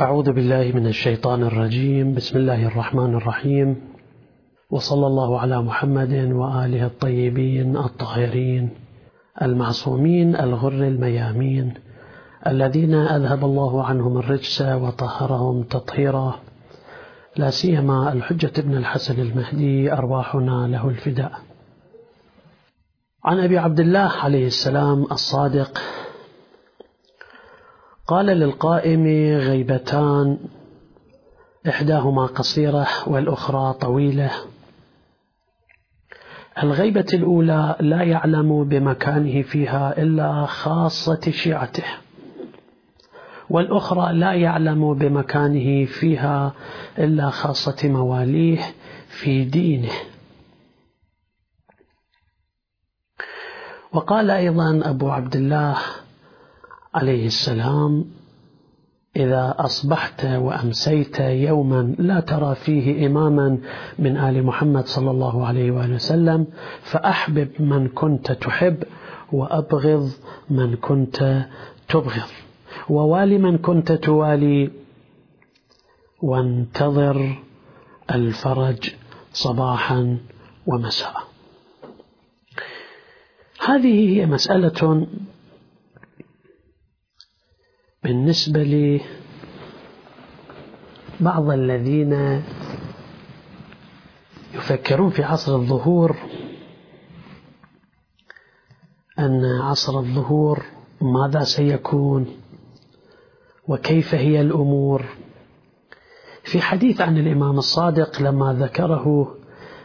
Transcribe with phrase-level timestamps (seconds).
[0.00, 2.14] أعوذ بالله من الشيطان الرجيم.
[2.14, 3.76] بسم الله الرحمن الرحيم.
[4.70, 8.70] وصلى الله على محمد وآله الطيبين الطاهرين
[9.42, 11.74] المعصومين الغر الميامين
[12.46, 16.38] الذين أذهب الله عنهم الرجس وطهرهم تطهيرا.
[17.36, 21.32] لا سيما الحجة بن الحسن المهدي أرواحنا له الفداء.
[23.24, 25.78] عن أبي عبد الله عليه السلام الصادق
[28.06, 29.06] قال للقائم
[29.38, 30.38] غيبتان
[31.68, 34.30] إحداهما قصيرة والأخرى طويلة.
[36.62, 41.84] الغيبة الأولى لا يعلم بمكانه فيها إلا خاصة شيعته
[43.50, 46.52] والأخرى لا يعلم بمكانه فيها
[46.98, 48.60] إلا خاصة مواليه
[49.08, 49.92] في دينه.
[53.92, 55.78] وقال أيضا أبو عبد الله
[56.96, 58.04] عليه السلام
[59.16, 63.58] إذا أصبحت وأمسيت يوما لا ترى فيه إماما
[63.98, 66.46] من آل محمد صلى الله عليه وآله وسلم
[66.82, 68.84] فأحبب من كنت تحب
[69.32, 70.10] وأبغض
[70.50, 71.46] من كنت
[71.88, 72.30] تبغض.
[72.88, 74.70] ووالي من كنت توالي
[76.22, 77.42] وانتظر
[78.10, 78.90] الفرج
[79.32, 80.18] صباحا
[80.66, 81.16] ومساء.
[83.66, 85.06] هذه هي مسألة
[88.06, 89.00] بالنسبة لي
[91.20, 92.42] بعض الذين
[94.54, 96.16] يفكرون في عصر الظهور
[99.18, 100.64] أن عصر الظهور
[101.00, 102.26] ماذا سيكون؟
[103.68, 105.04] وكيف هي الأمور؟
[106.42, 109.36] في حديث عن الإمام الصادق لما ذكره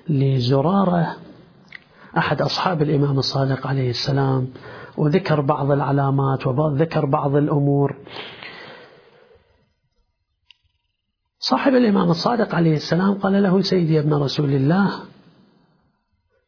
[0.10, 1.16] لزرارة
[2.18, 4.48] أحد أصحاب الإمام الصادق عليه السلام
[4.98, 7.96] وذكر بعض العلامات وذكر بعض الأمور.
[11.40, 15.04] صاحب الإمام الصادق عليه السلام قال له سيدي ابن رسول الله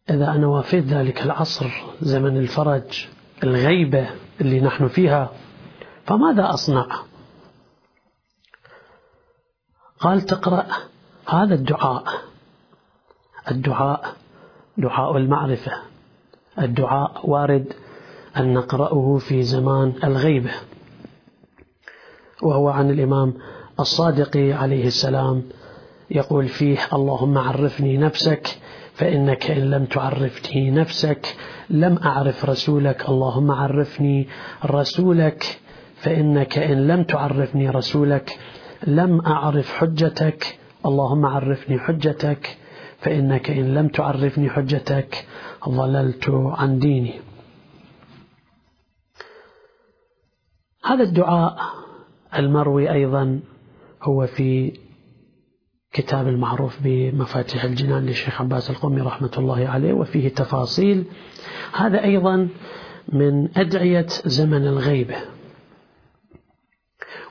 [0.10, 1.72] إذا أنا وافيت ذلك العصر
[2.02, 3.08] زمن الفرج
[3.44, 4.10] الغيبة
[4.42, 5.32] اللي نحن فيها
[6.06, 6.86] فماذا أصنع?
[10.00, 10.66] قال تقرأ
[11.28, 12.04] هذا الدعاء.
[13.52, 14.16] الدعاء
[14.78, 15.72] دعاء المعرفة.
[16.60, 17.74] الدعاء وارد.
[18.38, 20.52] أن نقرأه في زمان الغيبة
[22.44, 23.34] وهو عن الإمام
[23.80, 25.44] الصادق عليه السلام
[26.12, 28.48] يقول فيه اللهم عرفني نفسك
[28.94, 31.36] فإنك إن لم تعرفني نفسك
[31.70, 33.10] لم أعرف رسولك.
[33.10, 34.28] اللهم عرفني
[34.66, 35.60] رسولك
[35.96, 38.40] فإنك إن لم تعرفني رسولك
[38.88, 40.60] لم أعرف حجتك.
[40.86, 42.58] اللهم عرفني حجتك
[43.00, 45.26] فإنك إن لم تعرفني حجتك.
[45.70, 47.14] ضللت عن ديني.
[50.86, 51.58] هذا الدعاء
[52.38, 53.40] المروي أيضا
[54.02, 54.80] هو في
[55.94, 61.06] كتاب المعروف بمفاتيح الجنان للشيخ عباس القومي رحمة الله عليه وفيه تفاصيل.
[61.74, 62.50] هذا أيضا
[63.10, 65.16] من أدعية زمن الغيبة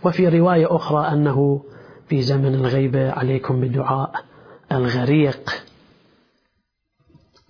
[0.04, 1.64] وفي رواية أخرى أنه
[2.08, 4.24] في زمن الغيبة عليكم بدعاء
[4.72, 5.64] الغريق.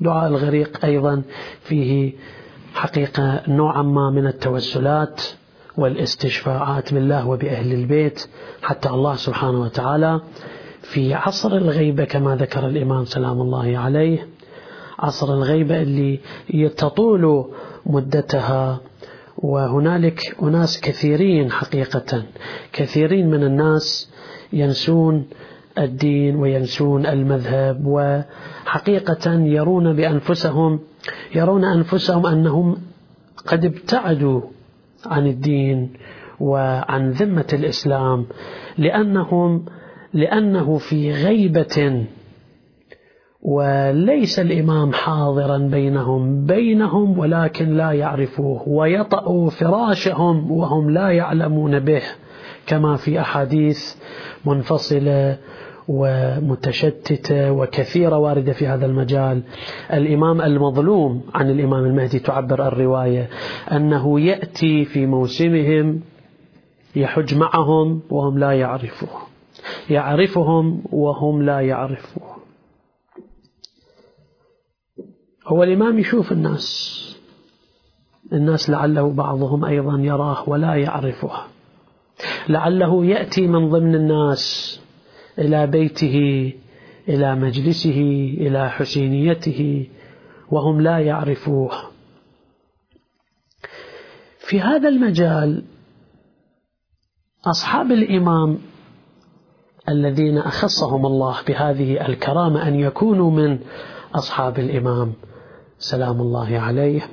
[0.00, 1.22] دعاء الغريق أيضا
[1.60, 2.12] فيه
[2.74, 5.22] حقيقة نوعا ما من التوسلات.
[5.76, 8.28] والاستشفاعات بالله وبأهل البيت
[8.62, 10.20] حتى الله سبحانه وتعالى
[10.82, 14.28] في عصر الغيبة كما ذكر الإمام سلام الله عليه
[14.98, 16.20] عصر الغيبة اللي
[16.76, 17.50] تطول
[17.86, 18.80] مدتها
[19.38, 22.22] وهنالك أناس كثيرين حقيقة
[22.72, 24.10] كثيرين من الناس
[24.52, 25.26] ينسون
[25.78, 30.80] الدين وينسون المذهب وحقيقة يرون بأنفسهم
[31.34, 32.76] يرون أنفسهم أنهم
[33.46, 34.40] قد ابتعدوا
[35.06, 35.92] عن الدين
[36.40, 38.26] وعن ذمة الإسلام
[38.78, 39.64] لأنهم
[40.12, 42.04] لأنه في غيبة
[43.42, 52.02] وليس الإمام حاضرا بينهم بينهم ولكن لا يعرفوه ويطأ فراشهم وهم لا يعلمون به
[52.66, 53.94] كما في أحاديث
[54.46, 55.38] منفصلة
[55.88, 59.42] ومتشتتة وكثيرة واردة في هذا المجال.
[59.92, 63.28] الإمام المظلوم عن الإمام المهدي تعبر الرواية
[63.72, 66.00] أنه يأتي في موسمهم
[66.96, 69.20] يحج معهم وهم لا يعرفوه.
[69.90, 72.36] يعرفهم وهم لا يعرفوه.
[75.46, 76.98] هو الإمام يشوف الناس.
[78.32, 81.30] الناس لعله بعضهم أيضا يراه ولا يعرفه.
[82.48, 84.81] لعله يأتي من ضمن الناس.
[85.38, 86.52] إلى بيته
[87.08, 88.00] إلى مجلسه
[88.40, 89.88] إلى حسينيته
[90.50, 91.72] وهم لا يعرفوه.
[94.38, 95.64] في هذا المجال
[97.46, 98.58] أصحاب الإمام
[99.88, 103.58] الذين أخصهم الله بهذه الكرامة أن يكونوا من
[104.14, 105.12] أصحاب الإمام.
[105.78, 107.08] سلام الله عليه.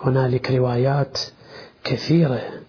[0.00, 1.20] هنالك روايات
[1.84, 2.61] كثيرة.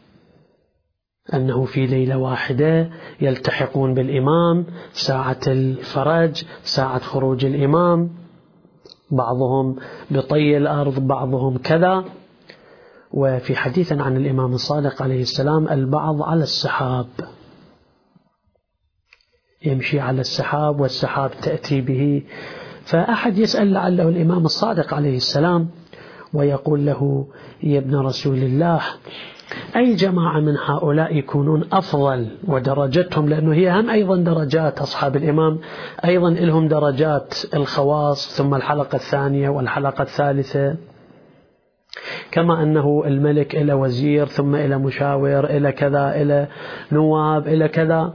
[1.33, 2.89] أنه في ليلة واحدة
[3.21, 8.09] يلتحقون بالإمام ساعة الفرج ساعة خروج الإمام
[9.11, 9.75] بعضهم
[10.11, 12.03] بطي الأرض بعضهم كذا.
[13.11, 17.07] وفي حديث عن الإمام الصادق عليه السلام البعض على السحاب.
[19.65, 22.23] يمشي على السحاب والسحاب تأتي به.
[22.85, 25.69] فأحد يسأل لعله الإمام الصادق عليه السلام
[26.33, 27.27] ويقول له
[27.63, 28.81] يا ابن رسول الله
[29.75, 35.59] أي جماعة من هؤلاء يكونون أفضل ودرجتهم؟ لأنه هي هم أيضا درجات أصحاب الإمام
[36.05, 40.75] أيضا لهم درجات الخواص ثم الحلقة الثانية والحلقة الثالثة.
[42.31, 46.47] كما أنه الملك إلى وزير ثم إلى مشاور إلى كذا إلى
[46.91, 48.13] نواب إلى كذا.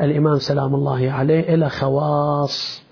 [0.00, 2.82] الإمام سلام الله عليه إلى خواص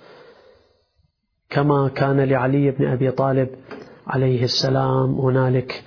[1.50, 3.48] كما كان لعلي بن أبي طالب
[4.06, 5.84] عليه السلام هنالك.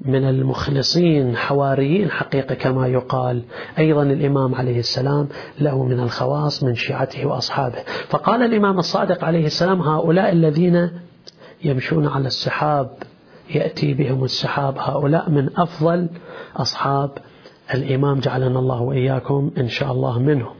[0.00, 3.42] من المخلصين حواريين حقيقة كما يقال.
[3.78, 5.28] أيضا الإمام عليه السلام
[5.60, 7.82] له من الخواص من شيعته وأصحابه.
[8.08, 10.90] فقال الإمام الصادق عليه السلام هؤلاء الذين
[11.64, 12.90] يمشون على السحاب
[13.54, 16.08] يأتي بهم السحاب هؤلاء من أفضل
[16.56, 17.10] أصحاب
[17.74, 18.20] الإمام.
[18.20, 20.54] جعلنا الله وإياكم إن شاء الله منهم.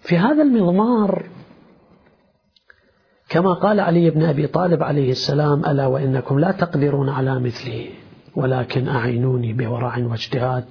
[0.00, 1.26] في هذا المضمار
[3.32, 7.88] كما قال علي بن أبي طالب عليه السلام ألا وإنكم لا تقدرون على مثلي
[8.36, 10.64] ولكن أعينوني بورع واجتهاد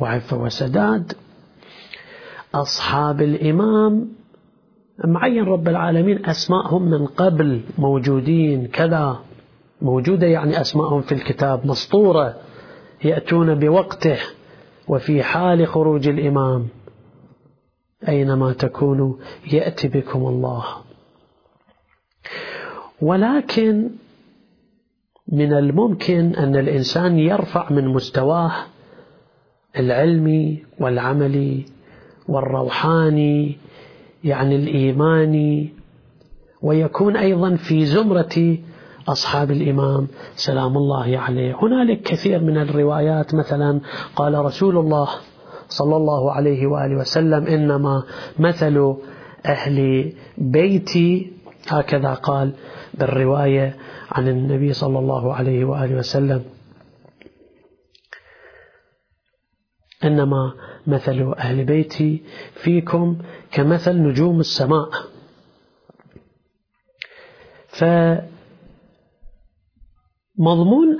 [0.00, 1.12] وعفة وسداد.
[2.54, 4.08] أصحاب الإمام
[5.04, 9.20] معين رب العالمين أسماءهم من قبل موجودين كذا
[9.82, 12.34] موجودة يعني أسماءهم في الكتاب مسطورة
[13.04, 14.18] يأتون بوقته
[14.88, 16.68] وفي حال خروج الإمام
[18.08, 19.14] أينما تكونوا
[19.52, 20.85] يأتي بكم الله.
[23.02, 23.90] ولكن
[25.32, 28.52] من الممكن أن الإنسان يرفع من مستواه
[29.78, 31.64] العلمي والعملي
[32.28, 33.56] والروحاني
[34.24, 35.72] يعني الإيماني
[36.62, 38.58] ويكون أيضا في زمرة
[39.08, 40.08] أصحاب الإمام.
[40.36, 41.56] سلام الله عليه.
[41.62, 43.80] هنالك كثير من الروايات مثلا
[44.16, 45.08] قال رسول الله
[45.68, 48.02] صلى الله عليه وآله وسلم إنما
[48.38, 48.94] مثل
[49.46, 51.35] أهل بيتي
[51.68, 52.52] هكذا قال
[52.94, 53.76] بالرواية
[54.10, 56.44] عن النبي صلى الله عليه وآله وسلم.
[60.04, 60.54] إنما
[60.86, 62.22] مثل أهل بيتي
[62.54, 63.18] فيكم
[63.50, 64.90] كمثل نجوم السماء.
[67.68, 68.28] فمضمون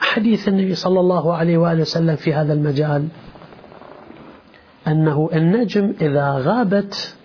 [0.00, 3.08] حديث النبي صلى الله عليه وآله وسلم في هذا المجال
[4.86, 7.16] أنه النجم إذا غابت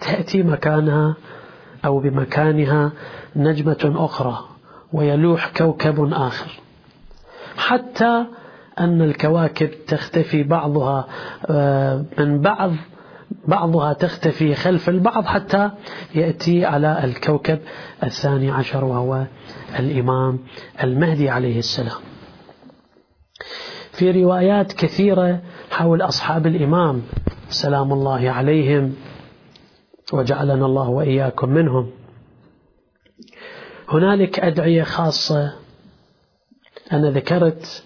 [0.00, 1.16] تأتي مكانها
[1.88, 2.92] أو بمكانها
[3.36, 4.38] نجمة أخرى
[4.92, 6.50] ويلوح كوكب آخر.
[7.56, 8.24] حتى
[8.80, 11.06] أن الكواكب تختفي بعضها
[11.50, 12.72] آه، من بعض
[13.46, 15.70] بعضها تختفي خلف البعض حتى
[16.14, 17.58] يأتي على الكوكب
[18.02, 19.26] الثاني عشر وهو
[19.78, 20.38] الإمام
[20.82, 22.00] المهدي عليه السلام.
[23.92, 27.02] في روايات كثيرة حول أصحاب الإمام
[27.48, 28.94] سلام الله عليهم
[30.12, 31.90] وجعلنا الله وإياكم منهم.
[33.88, 35.52] هنالك أدعية خاصة
[36.92, 37.84] أنا ذكرت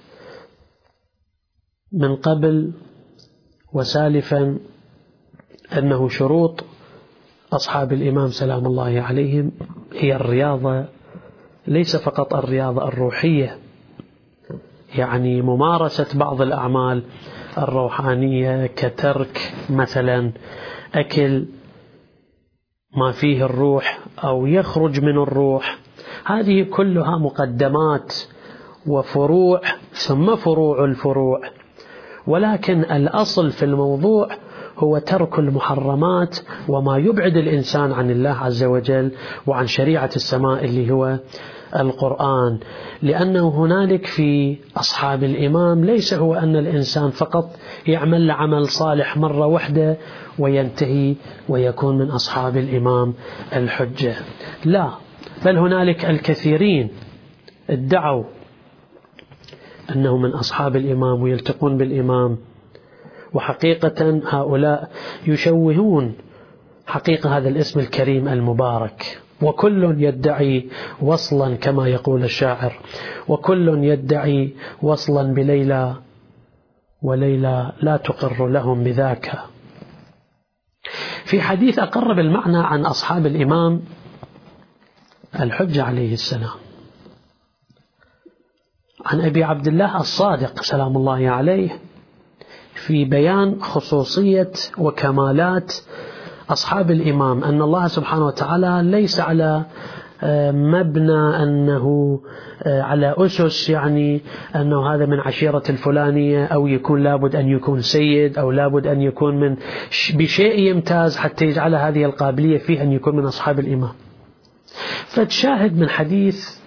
[1.92, 2.72] من قبل
[3.72, 4.58] وسالفا
[5.78, 6.64] أنه شروط
[7.52, 9.52] أصحاب الإمام سلام الله عليهم
[9.92, 10.84] هي الرياضة
[11.66, 13.58] ليس فقط الرياضة الروحية
[14.94, 17.02] يعني ممارسة بعض الأعمال
[17.58, 20.32] الروحانية كترك مثلا
[20.94, 21.46] أكل
[22.96, 25.78] ما فيه الروح أو يخرج من الروح.
[26.24, 28.14] هذه كلها مقدمات
[28.86, 29.60] وفروع
[29.92, 31.40] ثم فروع الفروع.
[32.26, 34.28] ولكن الأصل في الموضوع
[34.78, 39.12] هو ترك المحرمات وما يبعد الإنسان عن الله عز وجل
[39.46, 41.18] وعن شريعة السماء اللي هو
[41.76, 42.58] القرآن
[43.02, 49.96] لأنه هنالك في أصحاب الإمام ليس هو أن الإنسان فقط يعمل عمل صالح مرة واحدة
[50.38, 51.14] وينتهي
[51.48, 53.14] ويكون من أصحاب الإمام
[53.56, 54.14] الحجة.
[54.64, 54.90] لا
[55.44, 56.88] بل هنالك الكثيرين
[57.70, 58.24] ادعوا
[59.94, 62.38] أنهم من أصحاب الإمام ويلتقون بالإمام.
[63.34, 64.90] وحقيقة هؤلاء
[65.26, 66.14] يشوهون
[66.86, 69.18] حقيقة هذا الاسم الكريم المبارك.
[69.42, 70.68] وكل يدعي
[71.00, 72.80] وصلا كما يقول الشاعر
[73.28, 75.96] وكل يدعي وصلا بليلى
[77.02, 79.38] وليلى لا تقر لهم بذاك.
[81.24, 83.82] في حديث أقر بالمعنى عن أصحاب الإمام
[85.40, 86.58] الحجة عليه السلام.
[89.04, 91.78] عن أبي عبد الله الصادق سلام الله عليه
[92.74, 95.74] في بيان خصوصية وكمالات
[96.50, 99.64] أصحاب الإمام أن الله سبحانه وتعالى ليس على
[100.24, 102.20] آه، مبنى أنه
[102.62, 104.20] آه، على أسس يعني
[104.56, 109.40] أنه هذا من عشيرة الفلانية أو يكون لابد أن يكون سيد أو لابد أن يكون
[109.40, 109.56] من
[110.14, 113.92] بشيء يمتاز حتى يجعل هذه القابلية فيه أن يكون من أصحاب الإمام.
[115.06, 116.62] فتشاهد من حديث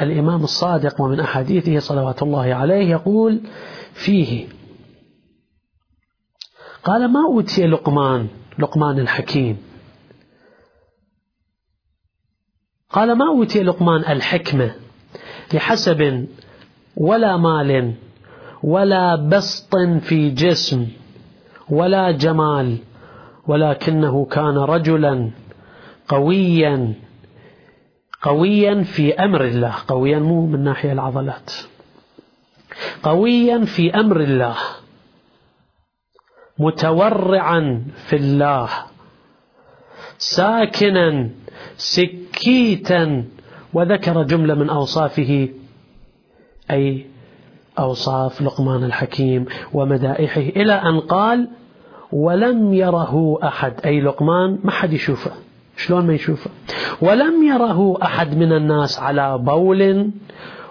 [0.00, 3.40] الإمام الصادق ومن أحاديثه صلوات الله عليه يقول
[3.92, 4.46] فيه
[6.84, 8.26] قال ما أوتي لقمان
[8.58, 9.56] لقمان الحكيم.
[12.90, 14.74] قال ما أوتي لقمان الحكمة؟
[15.54, 16.26] لحسب
[16.96, 17.94] ولا مال
[18.62, 20.86] ولا بسط في جسم
[21.68, 22.78] ولا جمال
[23.46, 25.30] ولكنه كان رجلا
[26.08, 26.94] قويا
[28.22, 29.74] قويا في أمر الله.
[29.88, 31.52] قويا مو من ناحية العضلات.
[33.02, 34.56] قويا في أمر الله.
[36.58, 38.68] متورعا في الله
[40.18, 41.30] ساكنا
[41.76, 43.24] سكيتا
[43.72, 45.48] وذكر جملة من أوصافه
[46.70, 47.06] أي
[47.78, 51.48] أوصاف لقمان الحكيم ومدائحه إلى أن قال
[52.12, 53.72] ولم يره أحد.
[53.84, 55.30] أي لقمان ما حد يشوفه.
[55.76, 56.50] شلون ما يشوفه؟
[57.00, 60.10] ولم يره أحد من الناس على بول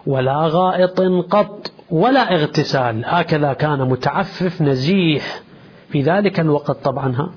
[0.08, 3.04] ولا غائط قط ولا اغتسال.
[3.06, 5.42] هكذا كان متعفف نزيح.
[5.96, 7.32] في ذلك الوقت طبعا ها؟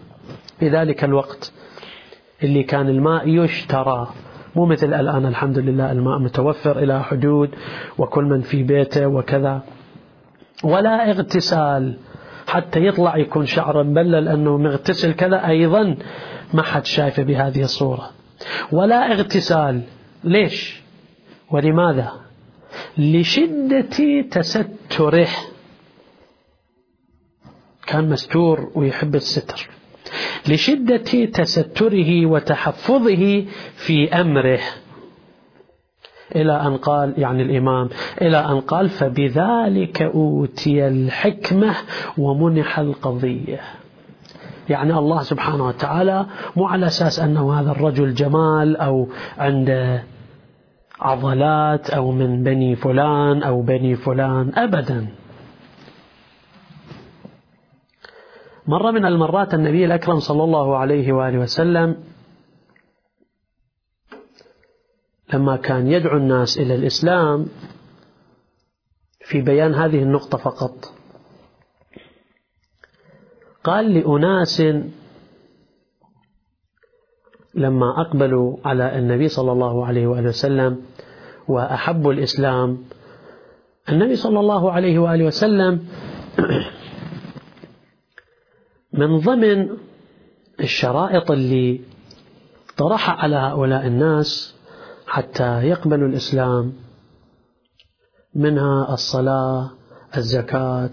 [0.60, 1.52] في ذلك الوقت
[2.42, 4.08] اللي كان الماء يشترى.
[4.56, 7.50] مو مثل الآن الحمد لله الماء متوفر إلى حدود
[7.98, 9.62] وكل من في بيته وكذا.
[10.64, 11.96] ولا اغتسال.
[12.46, 15.96] حتى يطلع يكون شعره مبلل أنه مغتسل كذا أيضا
[16.54, 18.10] ما حد شايفه بهذه الصورة.
[18.72, 19.82] ولا اغتسال.
[20.24, 20.82] ليش؟
[21.50, 22.12] ولماذا؟
[22.98, 25.28] لشدة تستره.
[27.88, 29.68] كان مستور ويحب الستر.
[30.48, 34.60] لشدة تستره وتحفظه في أمره.
[36.36, 37.88] إلى أن قال يعني الإمام
[38.22, 41.74] إلى أن قال فبذلك أوتي الحكمة
[42.18, 43.60] ومنح القضية.
[44.68, 46.26] يعني الله سبحانه وتعالى
[46.56, 50.02] مو على أساس أنه هذا الرجل جمال أو عنده
[51.00, 55.06] عضلات أو من بني فلان أو بني فلان أبدا.
[58.68, 61.96] مرة من المرات النبي الأكرم صلى الله عليه وآله وسلم
[65.34, 67.46] لما كان يدعو الناس إلى الإسلام
[69.20, 70.92] في بيان هذه النقطة فقط.
[73.64, 74.62] قال لأناس
[77.54, 80.82] لما أقبلوا على النبي صلى الله عليه وآله وسلم
[81.48, 82.84] وأحبوا الإسلام
[83.88, 85.88] النبي صلى الله عليه وآله وسلم
[88.98, 89.68] من ضمن
[90.60, 91.80] الشرائط اللي
[92.76, 94.56] طرحها على هؤلاء الناس
[95.06, 96.72] حتى يقبلوا الإسلام
[98.34, 99.70] منها الصلاة
[100.16, 100.90] الزكاة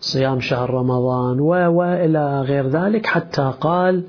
[0.00, 4.04] صيام شهر رمضان وإلى غير ذلك حتى قال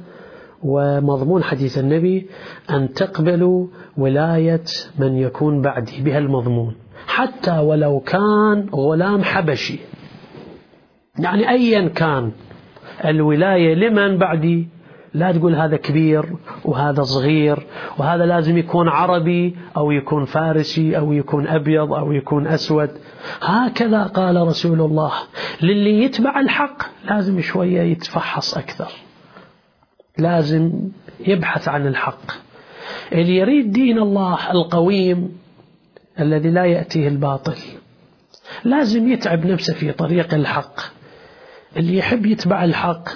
[0.63, 2.30] ومضمون حديث النبي
[2.70, 4.63] أن تقبلوا ولاية
[5.00, 6.75] من يكون بعدي بها المضمون
[7.08, 9.80] حتى ولو كان غلام حبشي
[11.20, 12.32] يعني أيا كان.
[13.06, 14.68] الولاية لمن بعدي؟
[15.13, 16.25] لا تقول هذا كبير
[16.66, 17.66] وهذا صغير
[17.98, 22.89] وهذا لازم يكون عربي أو يكون فارسي أو يكون أبيض أو يكون أسود.
[23.42, 25.12] هكذا قال رسول الله.
[25.62, 28.92] للي يتبع الحق لازم شوية يتفحص أكثر.
[30.18, 30.72] لازم
[31.27, 32.32] يبحث عن الحق.
[33.12, 35.38] اللي يريد دين الله القويم
[36.20, 37.58] الذي لا يأتيه الباطل
[38.63, 40.97] لازم يتعب نفسه في طريق الحق.
[41.77, 43.10] اللي يحب يتبع الحق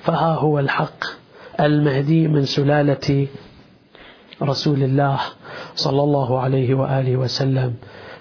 [0.00, 1.04] فها هو الحق.
[1.60, 3.26] المهدي من سلالة
[4.42, 5.20] رسول الله
[5.74, 7.74] صلى الله عليه وآله وسلم.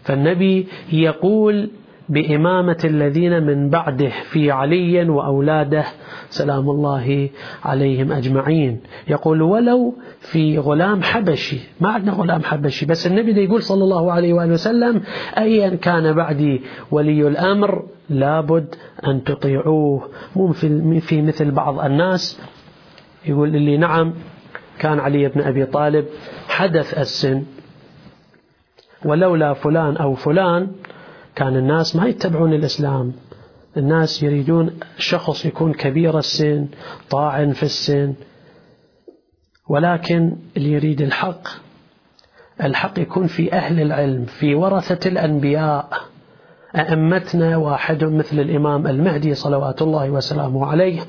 [0.03, 1.69] فالنبي يقول
[2.09, 5.85] بإمامة الذين من بعده في علي وأولاده
[6.29, 7.29] سلام الله
[7.65, 8.79] عليهم أجمعين.
[9.07, 14.33] يقول ولو في غلام حبشي ما عندنا غلام حبشي بس النبي يقول صلى الله عليه
[14.33, 15.01] وآله وسلم
[15.37, 16.61] أيا كان بعدي
[16.91, 18.75] ولي الأمر لابد
[19.07, 20.09] أن تطيعوه.
[20.35, 20.51] مو
[20.99, 22.41] في مثل بعض الناس
[23.25, 24.13] يقول لي نعم
[24.79, 26.05] كان علي بن أبي طالب
[26.49, 27.43] حدث السن
[29.05, 30.67] ولولا فلان أو فلان
[31.37, 33.13] كان الناس ما يتبعون الإسلام.
[33.77, 36.67] الناس يريدون شخص يكون كبير السن
[37.09, 38.13] طاعن في السن.
[39.69, 41.47] ولكن اللي يريد الحق
[42.63, 45.89] الحق يكون في أهل العلم في ورثة الأنبياء.
[46.75, 51.01] أئمتنا واحد مثل الإمام المهدي صلوات الله وسلامه عليه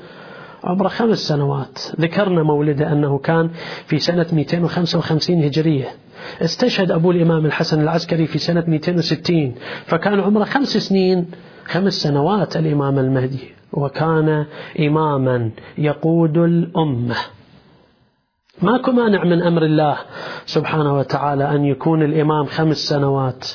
[0.63, 1.79] عمره خمس سنوات.
[1.99, 3.49] ذكرنا مولده أنه كان
[3.85, 5.87] في سنة 255 هجرية.
[6.41, 11.31] استشهد أبو الإمام الحسن العسكري في سنة 260 فكان عمره خمس سنين
[11.65, 13.53] خمس سنوات الإمام المهدي.
[13.73, 14.45] وكان
[14.79, 17.15] إماما يقود الأمة.
[18.61, 19.97] ماكو مانع من أمر الله
[20.45, 23.47] سبحانه وتعالى أن يكون الإمام خمس سنوات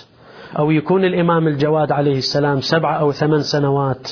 [0.58, 4.10] أو يكون الإمام الجواد عليه السلام سبعة أو ثمان سنوات.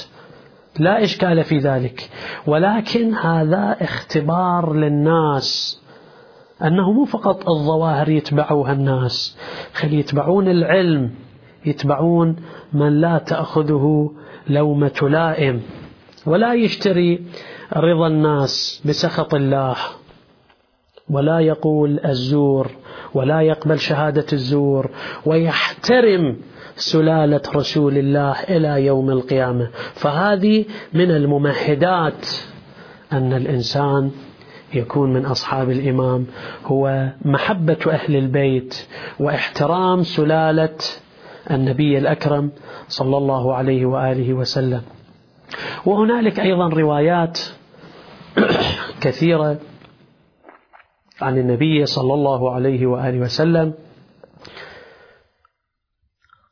[0.78, 2.10] لا إشكال في ذلك.
[2.46, 5.82] ولكن هذا اختبار للناس
[6.64, 9.38] أنه مو فقط الظواهر يتبعوها الناس
[9.74, 11.10] خل يتبعون العلم
[11.66, 12.36] يتبعون
[12.72, 14.12] من لا تأخذه
[14.48, 15.62] لومة لائم
[16.26, 17.22] ولا يشتري
[17.76, 19.76] رضا الناس بسخط الله
[21.10, 22.70] ولا يقول الزور
[23.14, 24.90] ولا يقبل شهادة الزور
[25.26, 26.36] ويحترم
[26.82, 29.70] سلالة رسول الله إلى يوم القيامة.
[29.94, 32.26] فهذه من الممهدات
[33.12, 34.10] أن الإنسان
[34.74, 36.26] يكون من أصحاب الإمام.
[36.64, 38.86] هو محبة أهل البيت
[39.20, 40.78] واحترام سلالة
[41.50, 42.50] النبي الأكرم
[42.88, 44.82] صلى الله عليه وآله وسلم.
[45.86, 47.40] وهنالك أيضا روايات
[49.00, 49.58] كثيرة
[51.20, 53.72] عن النبي صلى الله عليه وآله وسلم.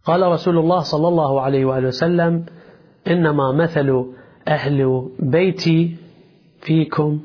[0.04, 2.46] قال رسول الله صلى الله عليه وآله وسلم
[3.06, 4.06] إنما مثل
[4.48, 5.96] أهل بيتي
[6.60, 7.20] فيكم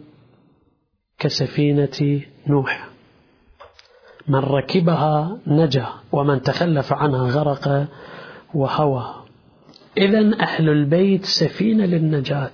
[1.20, 2.90] كسفينة نوح.
[4.28, 7.88] من ركبها نجا ومن تخلف عنها غرق
[8.54, 9.16] وهوى.
[9.98, 12.52] إذا أهل البيت سفينة للنجاة.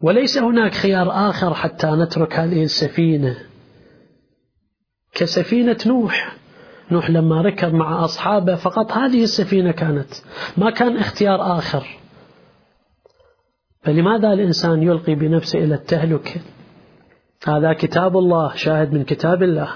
[0.00, 3.38] وليس هناك خيار آخر حتى نترك هذه السفينة.
[5.12, 6.37] كسفينة نوح.
[6.90, 10.10] نوح لما ركب مع أصحابه فقط هذه السفينة كانت
[10.56, 11.98] ما كان اختيار آخر.
[13.82, 16.40] فلماذا الإنسان يلقي بنفسه إلى التهلكة
[17.46, 19.68] هذا كتاب الله شاهد من كتاب الله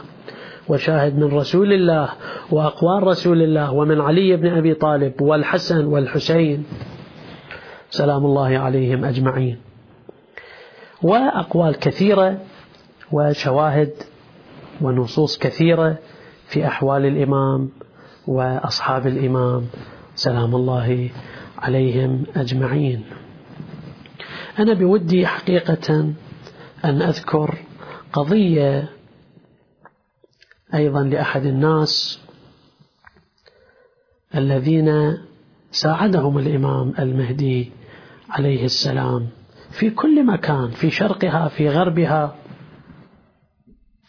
[0.68, 2.08] وشاهد من رسول الله
[2.50, 6.64] وأقوال رسول الله ومن علي بن أبي طالب والحسن والحسين.
[7.90, 9.58] سلام الله عليهم أجمعين.
[11.02, 12.38] وأقوال كثيرة
[13.12, 13.92] وشواهد
[14.80, 15.98] ونصوص كثيرة.
[16.52, 17.70] في أحوال الإمام
[18.26, 19.66] وأصحاب الإمام.
[20.14, 21.10] سلام الله
[21.58, 23.04] عليهم أجمعين.
[24.58, 26.14] أنا بودي حقيقة
[26.84, 27.58] أن أذكر
[28.12, 28.88] قضية
[30.74, 32.20] أيضا لأحد الناس
[34.34, 35.18] الذين
[35.70, 37.72] ساعدهم الإمام المهدي
[38.30, 39.28] عليه السلام.
[39.70, 42.36] في كل مكان في شرقها في غربها.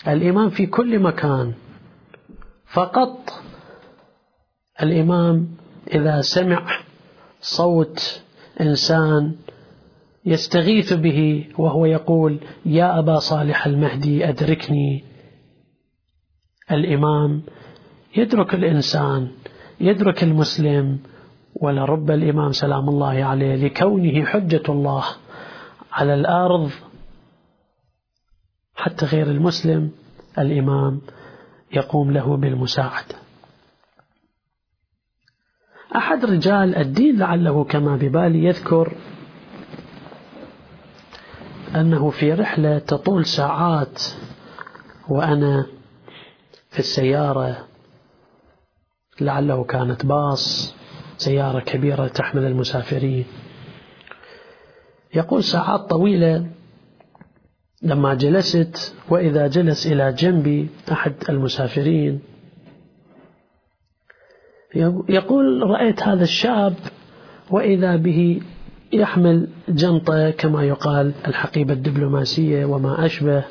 [0.07, 1.53] الإمام في كل مكان.
[2.73, 3.17] فقط
[4.81, 5.47] الإمام
[5.93, 6.79] إذا سمع
[7.41, 8.23] صوت
[8.61, 9.35] إنسان
[10.25, 15.03] يستغيث به وهو يقول يا أبا صالح المهدي أدركني.
[16.71, 17.41] الإمام
[18.17, 19.31] يدرك الإنسان
[19.79, 20.99] يدرك المسلم
[21.55, 25.03] ولرب الإمام سلام الله عليه لكونه حجة الله
[25.91, 26.71] على الأرض.
[28.75, 29.91] حتى غير المسلم
[30.37, 31.01] الإمام
[31.73, 33.15] يقوم له بالمساعدة.
[35.95, 38.93] أحد رجال الدين لعله كما ببالي يذكر
[41.75, 44.03] أنه في رحلة تطول ساعات
[45.09, 45.65] وأنا
[46.69, 47.67] في السيارة
[49.21, 50.75] لعله كانت باص
[51.17, 53.25] سيارة كبيرة تحمل المسافرين.
[55.15, 56.47] يقول ساعات طويلة
[57.83, 62.19] لما جلست وإذا جلس إلى جنبي أحد المسافرين.
[65.09, 66.73] يقول رأيت هذا الشاب
[67.51, 68.41] وإذا به
[68.93, 73.43] يحمل جنطة كما يقال الحقيبة الدبلوماسية وما أشبه.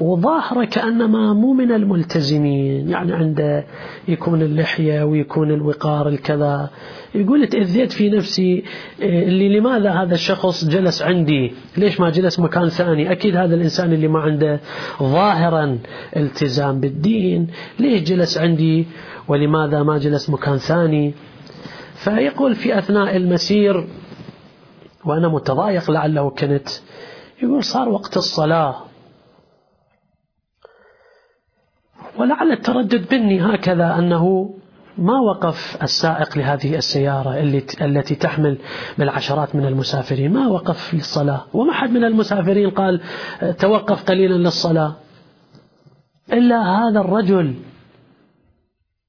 [0.00, 2.88] وظاهره كأنما مو من الملتزمين.
[2.88, 3.66] يعني عنده
[4.08, 6.70] يكون اللحية ويكون الوقار الكذا.
[7.14, 8.64] يقول تأذيت في نفسي
[9.02, 14.08] اللي لماذا هذا الشخص جلس عندي؟ ليش ما جلس مكان ثاني؟ أكيد هذا الإنسان اللي
[14.08, 14.60] ما عنده
[15.02, 15.78] ظاهرا
[16.16, 17.46] التزام بالدين.
[17.78, 18.86] ليش جلس عندي؟
[19.28, 21.14] ولماذا ما جلس مكان ثاني؟
[21.94, 23.86] فيقول في أثناء المسير
[25.04, 26.68] وأنا متضايق لعله كنت
[27.42, 28.87] يقول صار وقت الصلاة.
[32.18, 34.54] ولعل التردد مني هكذا أنه
[34.98, 37.40] ما وقف السائق لهذه السيارة
[37.80, 38.58] التي تحمل
[38.98, 41.44] بالعشرات من المسافرين ما وقف للصلاة.
[41.52, 43.00] وما حد من المسافرين قال
[43.58, 44.96] توقف قليلا للصلاة.
[46.32, 47.54] إلا هذا الرجل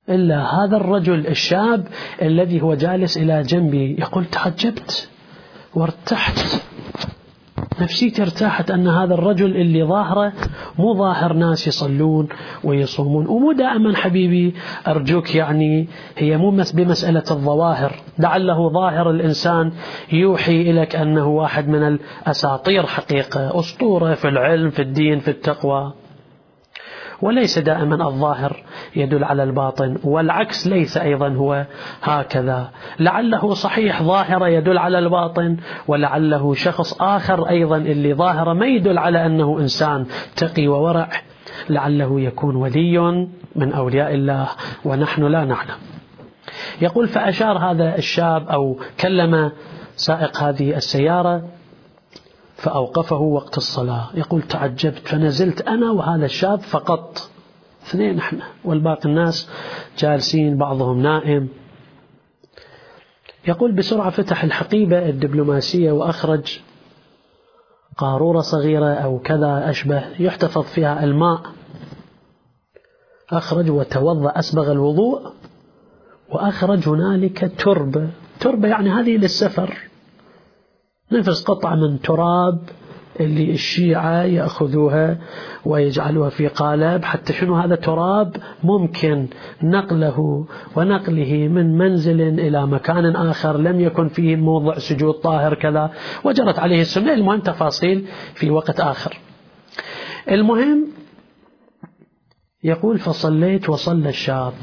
[0.10, 1.88] إلا هذا الرجل الشاب
[2.22, 5.10] الذي هو جالس إلى جنبي يقول تعجبت
[5.74, 6.62] وارتحت.
[7.82, 10.34] نفسيتي ارتاحت أن هذا الرجل اللي ظاهره
[10.80, 12.28] مو ظاهر ناس يصلون
[12.64, 13.28] ويصومون.
[13.28, 14.54] ومو دائما حبيبي
[14.88, 15.88] أرجوك يعني
[16.18, 17.92] هي مو بمسألة الظواهر.
[18.20, 19.72] لعله ظاهر الإنسان
[20.12, 23.60] يوحي إليك أنه واحد من الأساطير حقيقة.
[23.60, 25.94] أسطورة في العلم في الدين في التقوى.
[27.22, 28.64] وليس دائما الظاهر
[28.96, 31.66] يدل على الباطن والعكس ليس أيضا هو
[32.02, 32.70] هكذا.
[33.00, 39.26] لعله صحيح ظاهرة يدل على الباطن ولعله شخص آخر أيضا اللي ظاهرة ما يدل على
[39.26, 40.06] أنه إنسان
[40.36, 41.10] تقي وورع.
[41.70, 44.48] لعله يكون ولي من أولياء الله
[44.86, 45.78] ونحن لا نعلم.
[46.82, 49.52] يقول فأشار هذا الشاب أو كلم
[49.96, 51.59] سائق هذه السيارة
[52.60, 54.10] فأوقفه وقت الصلاة.
[54.14, 57.30] يقول تعجبت فنزلت أنا وهذا الشاب فقط.
[57.88, 59.50] اثنين إحنا والباقي الناس
[59.98, 61.48] جالسين بعضهم نائم.
[63.48, 66.60] يقول بسرعة فتح الحقيبة الدبلوماسية وأخرج
[67.98, 71.42] قارورة صغيرة أو كذا أشبه يحتفظ فيها الماء.
[73.32, 75.34] أخرج وتوضأ أسبغ الوضوء
[76.30, 78.10] وأخرج هنالك تربة.
[78.40, 79.89] تربة يعني هذه للسفر.
[81.12, 82.60] نفس قطعة من تراب
[83.20, 85.18] اللي الشيعة يأخذوها
[85.66, 87.04] ويجعلوها في قالب.
[87.04, 89.28] حتى شنو هذا تراب؟ ممكن
[89.64, 90.46] نقله
[90.76, 93.58] ونقله من منزل إلى مكان آخر.
[93.58, 95.92] لم يكن فيه موضع سجود طاهر كذا.
[96.24, 97.14] وجرت عليه السنة.
[97.14, 99.20] المهم تفاصيل في وقت آخر.
[100.32, 100.88] المهم
[102.64, 104.54] يقول فصليت وصلى الشاب.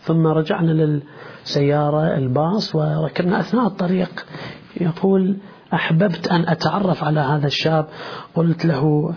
[0.00, 1.00] ثم رجعنا
[1.44, 4.26] للسيارة الباص وركبنا أثناء الطريق.
[4.80, 5.36] يقول
[5.74, 7.86] أحببت أن أتعرف على هذا الشاب.
[8.34, 9.14] قلت له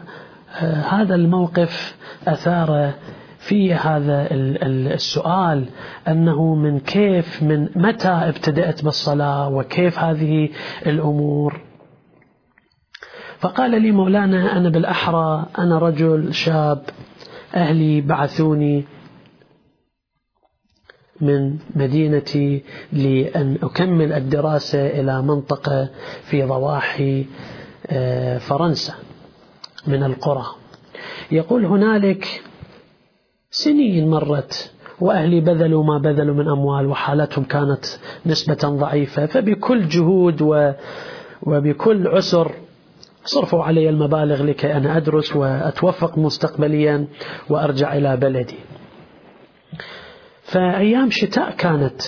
[0.61, 1.95] آه، هذا الموقف
[2.27, 2.93] أثار
[3.37, 5.65] في هذا السؤال
[6.07, 10.49] أنه من كيف من متى ابتدأت بالصلاة وكيف هذه
[10.85, 11.61] الأمور.
[13.39, 16.81] فقال لي مولانا أنا بالأحرى أنا رجل شاب
[17.55, 18.85] أهلي بعثوني
[21.21, 25.89] من مدينتي لأن أكمل الدراسة إلى منطقة
[26.23, 27.25] في ضواحي
[27.87, 28.93] آه، فرنسا
[29.87, 30.45] من القرى.
[31.31, 32.41] يقول هنالك
[33.51, 37.85] سنين مرت وأهلي بذلوا ما بذلوا من أموال وحالتهم كانت
[38.25, 40.41] نسبة ضعيفة فبكل جهود
[41.43, 42.51] وبكل عسر
[43.25, 47.07] صرفوا علي المبالغ لكي أنا أدرس وأتوفق مستقبليا
[47.49, 48.55] وأرجع إلى بلدي.
[50.51, 52.01] فأيام شتاء كانت.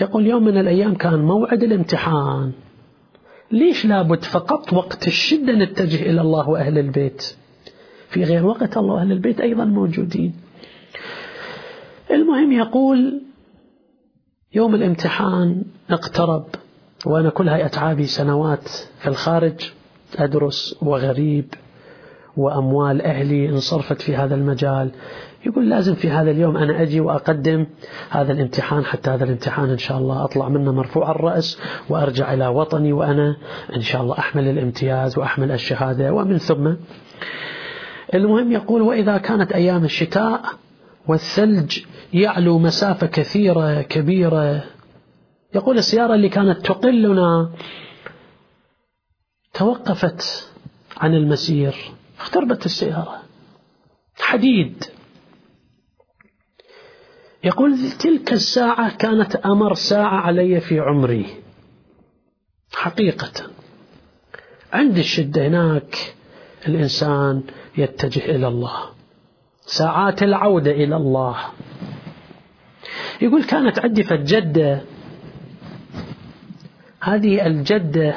[0.00, 2.52] يقول يوم من الأيام كان موعد الامتحان.
[3.52, 7.36] ليش لابد فقط وقت الشدة نتجه إلى الله وأهل البيت؟
[8.08, 10.34] في غير وقت الله وأهل البيت أيضا موجودين.
[12.10, 13.22] المهم يقول
[14.54, 16.44] يوم الامتحان اقترب
[17.06, 19.72] وأنا كل هاي أتعابي سنوات في الخارج
[20.16, 21.54] أدرس وغريب
[22.36, 24.90] وأموال أهلي انصرفت في هذا المجال.
[25.46, 27.66] يقول لازم في هذا اليوم أنا أجي وأقدم
[28.10, 32.92] هذا الامتحان حتى هذا الامتحان إن شاء الله أطلع منه مرفوع الرأس وأرجع إلى وطني
[32.92, 33.36] وأنا
[33.76, 36.72] إن شاء الله أحمل الامتياز وأحمل الشهادة ومن ثم.
[38.14, 40.42] المهم يقول وإذا كانت أيام الشتاء
[41.08, 41.78] والثلج
[42.12, 44.64] يعلو مسافة كثيرة كبيرة.
[45.54, 47.50] يقول السيارة اللي كانت تقلنا
[49.54, 50.50] توقفت
[50.96, 51.74] عن المسير.
[52.22, 53.22] اختربت السيارة.
[54.20, 54.84] حديد.
[57.44, 61.26] يقول تلك الساعة كانت أمر ساعة علي في عمري.
[62.74, 63.50] حقيقة.
[64.72, 66.14] عند الشدة هناك
[66.68, 67.42] الإنسان
[67.76, 68.78] يتجه إلى الله.
[69.66, 71.36] ساعات العودة إلى الله.
[73.22, 74.80] يقول كانت عندي فجدة
[77.00, 78.14] هذه الجدة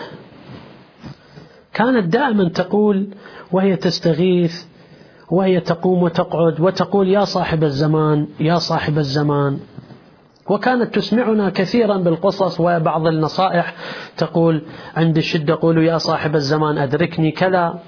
[1.73, 3.09] كانت دائما تقول
[3.51, 4.63] وهي تستغيث
[5.31, 9.59] وهي تقوم وتقعد وتقول يا صاحب الزمان يا صاحب الزمان.
[10.49, 13.75] وكانت تسمعنا كثيرا بالقصص وبعض النصائح
[14.17, 14.61] تقول
[14.95, 17.79] عند الشدة قولوا يا صاحب الزمان أدركني كذا.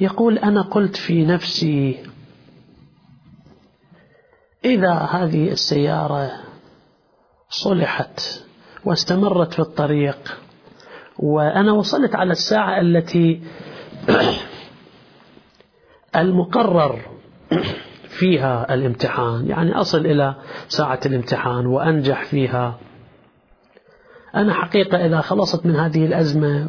[0.00, 1.98] يقول أنا قلت في نفسي
[4.64, 6.30] إذا هذه السيارة
[7.48, 8.42] صلحت
[8.84, 10.38] واستمرت في الطريق
[11.18, 13.42] وأنا وصلت على الساعة التي
[16.16, 16.98] المقرر
[18.08, 20.34] فيها الامتحان يعني أصل إلى
[20.68, 22.78] ساعة الامتحان وأنجح فيها.
[24.34, 26.68] أنا حقيقة إذا خلصت من هذه الأزمة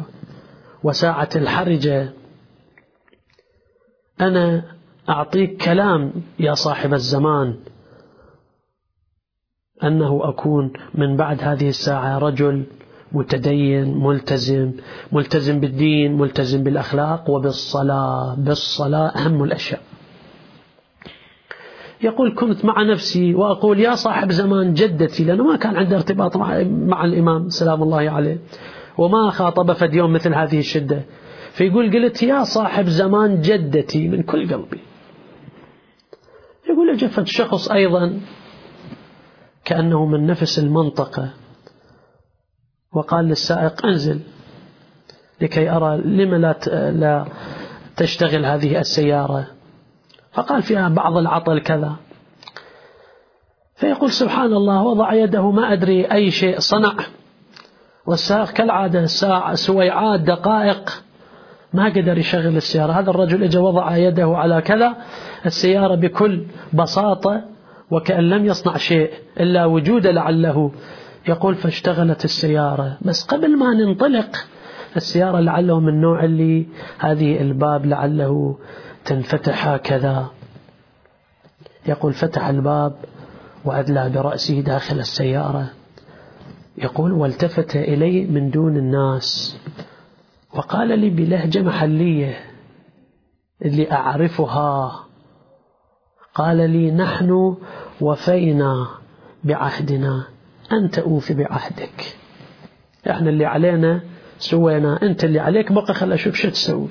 [0.82, 2.12] وساعة الحرجة
[4.20, 4.62] أنا
[5.08, 7.58] أعطيك كلام يا صاحب الزمان
[9.82, 12.64] أنه أكون من بعد هذه الساعة رجل
[13.14, 14.72] متدين ملتزم
[15.12, 19.80] ملتزم بالدين ملتزم بالأخلاق وبالصلاة بالصلاة أهم الأشياء.
[22.02, 27.04] يقول كنت مع نفسي وأقول يا صاحب زمان جدتي لأنه ما كان عنده ارتباط مع,
[27.04, 28.38] الإمام سلام الله عليه
[28.98, 31.02] وما خاطب فد يوم مثل هذه الشدة.
[31.52, 34.80] فيقول قلت يا صاحب زمان جدتي من كل قلبي.
[36.70, 38.20] يقول اجى شخص أيضا
[39.64, 41.30] كأنه من نفس المنطقة
[42.92, 44.20] وقال للسائق انزل
[45.40, 46.56] لكي أرى لما لا
[46.90, 47.24] لا
[47.96, 49.46] تشتغل هذه السيارة.
[50.32, 51.92] فقال فيها بعض العطل كذا.
[53.74, 56.94] فيقول سبحان الله وضع يده ما أدري أي شيء صنع.
[58.06, 61.02] والسائق كالعادة ساعة سويعات دقائق
[61.72, 62.92] ما قدر يشغل السيارة.
[62.92, 64.96] هذا الرجل اجى وضع يده على كذا
[65.46, 67.42] السيارة بكل بساطة
[67.90, 70.72] وكأن لم يصنع شيء إلا وجود لعله.
[71.28, 72.98] يقول فاشتغلت السيارة.
[73.02, 74.46] بس قبل ما ننطلق
[74.96, 76.66] السيارة لعله من النوع اللي
[76.98, 78.58] هذه الباب لعله
[79.04, 80.26] تنفتح هكذا.
[81.86, 82.94] يقول فتح الباب
[83.64, 85.70] وأدلى برأسه داخل السيارة.
[86.78, 89.58] يقول والتفت إلي من دون الناس.
[90.54, 92.40] وقال لي بلهجة محلية
[93.64, 95.06] اللي أعرفها.
[96.34, 97.56] قال لي نحن
[98.00, 98.88] وفينا
[99.44, 100.24] بعهدنا.
[100.72, 102.16] أنت أوفي بعهدك.
[103.10, 104.00] إحنا اللي علينا
[104.38, 105.02] سوينا.
[105.02, 106.88] أنت اللي عليك بقى خل أشوف شو تسوي.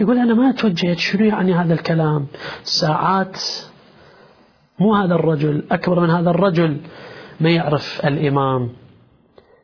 [0.00, 0.98] يقول أنا ما توجهت.
[0.98, 2.26] شنو يعني هذا الكلام؟
[2.62, 3.40] ساعات
[4.78, 6.76] مو هذا الرجل أكبر من هذا الرجل
[7.40, 8.70] ما يعرف الإمام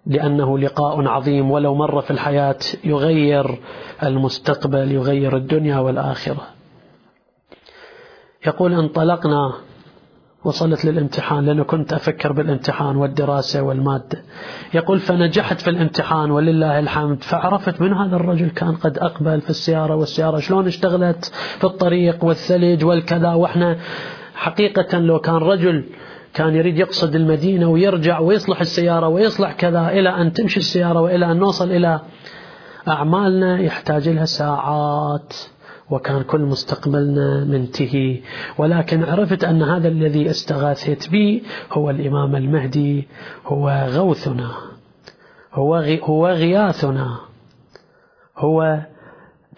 [0.06, 1.50] لأنه لقاء عظيم.
[1.50, 3.60] ولو مر في الحياة يغير
[4.02, 6.46] المستقبل يغير الدنيا والآخرة.
[8.46, 9.52] يقول انطلقنا
[10.44, 14.22] وصلت للامتحان لأنه كنت أفكر بالامتحان والدراسة والمادة.
[14.74, 19.94] يقول فنجحت في الامتحان ولله الحمد فعرفت من هذا الرجل كان قد أقبل في السيارة
[19.94, 21.24] والسيارة شلون اشتغلت
[21.58, 23.32] في الطريق والثلج والكذا.
[23.32, 23.76] وإحنا
[24.34, 25.84] حقيقة لو كان رجل
[26.34, 31.36] كان يريد يقصد المدينة ويرجع ويصلح السيارة ويصلح كذا إلى أن تمشي السيارة وإلى أن
[31.36, 32.00] نوصل إلى
[32.88, 35.34] أعمالنا يحتاج لها ساعات.
[35.90, 38.20] وكان كل مستقبلنا منتهي
[38.58, 41.42] ولكن عرفت أن هذا الذي استغاثت به
[41.72, 43.08] هو الإمام المهدي
[43.46, 44.50] هو غوثنا
[45.52, 47.18] هو هو غياثنا
[48.36, 48.78] هو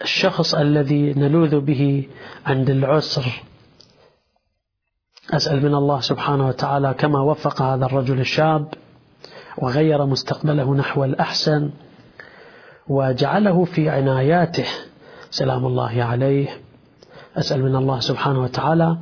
[0.01, 2.07] الشخص الذي نلوذ به
[2.45, 3.43] عند العسر.
[5.31, 8.73] أسأل من الله سبحانه وتعالى كما وفق هذا الرجل الشاب
[9.57, 11.69] وغير مستقبله نحو الأحسن
[12.87, 14.67] وجعله في عناياته.
[15.35, 16.47] سلام الله عليه.
[17.37, 18.97] أسأل من الله سبحانه وتعالى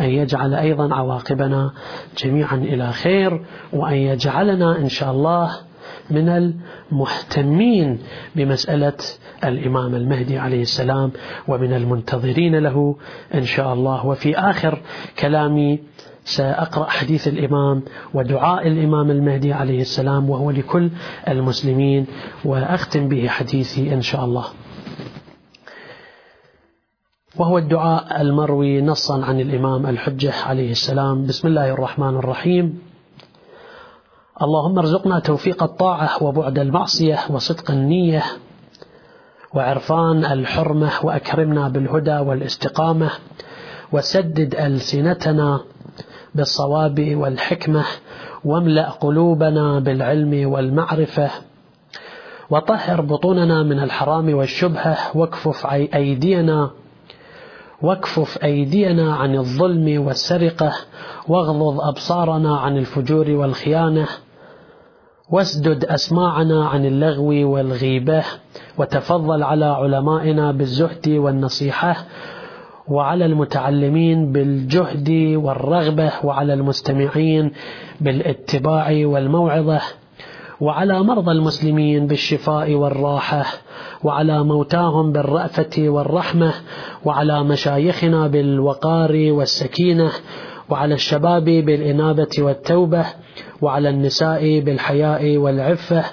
[0.00, 1.70] أن يجعل أيضا عواقبنا
[2.18, 5.50] جميعا إلى خير وأن يجعلنا إن شاء الله
[6.10, 7.98] من المهتمين
[8.36, 8.96] بمسألة
[9.44, 11.12] الإمام المهدي عليه السلام
[11.48, 12.96] ومن المنتظرين له
[13.34, 14.06] إن شاء الله.
[14.06, 14.82] وفي آخر
[15.18, 15.78] كلامي
[16.24, 17.82] سأقرأ حديث الإمام
[18.14, 20.90] ودعاء الإمام المهدي عليه السلام وهو لكل
[21.28, 22.06] المسلمين
[22.44, 24.44] وأختم به حديثي إن شاء الله.
[27.40, 31.26] وهو الدعاء المروي نصا عن الإمام الحجة عليه السلام.
[31.26, 32.78] بسم الله الرحمن الرحيم.
[34.42, 38.22] اللهم ارزقنا توفيق الطاعة وبعد المعصية وصدق النية
[39.54, 43.10] وعرفان الحرمة وأكرمنا بالهدى والاستقامة
[43.92, 45.60] وسدد ألسنتنا
[46.34, 47.84] بالصواب والحكمة
[48.44, 51.30] واملأ قلوبنا بالعلم والمعرفة
[52.50, 56.70] وطهر بطوننا من الحرام والشبهة واكفف أيدينا
[57.82, 60.72] واكفف أيدينا عن الظلم والسرقة
[61.28, 64.06] واغضض أبصارنا عن الفجور والخيانة
[65.30, 68.24] واسدد أسماعنا عن اللغو والغيبة
[68.78, 71.96] وتفضل على علمائنا بالزهد والنصيحة
[72.88, 77.52] وعلى المتعلمين بالجهد والرغبة وعلى المستمعين
[78.00, 79.80] بالاتباع والموعظة.
[80.60, 83.44] وعلى مرضى المسلمين بالشفاء والراحة
[84.02, 86.52] وعلى موتاهم بالرأفة والرحمة
[87.04, 90.10] وعلى مشايخنا بالوقار والسكينة
[90.68, 93.06] وعلى الشباب بالإنابة والتوبة
[93.62, 96.04] وعلى النساء بالحياء والعفة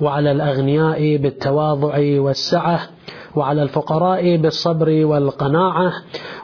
[0.00, 2.80] وعلى الأغنياء بالتواضع والسعة
[3.36, 5.92] وعلى الفقراء بالصبر والقناعة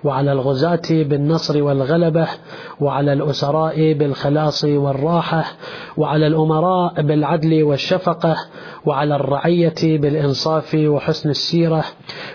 [0.05, 2.29] وعلى الغزاة بالنصر والغلبة
[2.81, 5.45] وعلى الأسراء بالخلاص والراحة
[5.97, 8.37] وعلى الأمراء بالعدل والشفقة
[8.87, 11.85] وعلى الرعية بالإنصاف وحسن السيرة.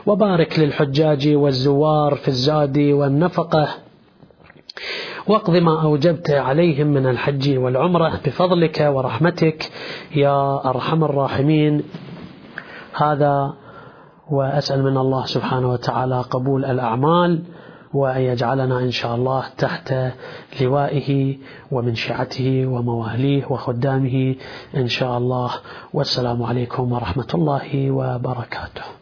[0.05, 3.67] وبارك للحجاج والزوار في الزاد والنفقة.
[5.27, 9.71] واقض ما أوجبت عليهم من الحج والعمرة بفضلك ورحمتك
[10.15, 11.83] يا أرحم الراحمين.
[12.93, 13.53] هذا
[14.31, 17.43] وأسأل من الله سبحانه وتعالى قبول الأعمال
[17.93, 19.93] وأن يجعلنا إن شاء الله تحت
[20.61, 21.37] لوائه
[21.71, 24.35] ومن شيعته ومواليه وخدامه
[24.75, 25.51] إن شاء الله.
[25.93, 28.97] والسلام عليكم ورحمة الله وبركاته.